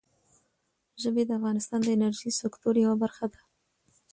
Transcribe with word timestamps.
ژبې 1.01 1.23
د 1.25 1.31
افغانستان 1.39 1.79
د 1.83 1.87
انرژۍ 1.95 2.31
سکتور 2.41 2.73
یوه 2.85 2.95
برخه 3.03 3.25
ده. 3.33 3.41